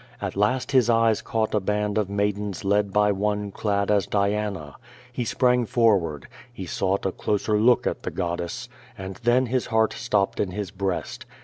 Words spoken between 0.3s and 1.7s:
last his eyes caught a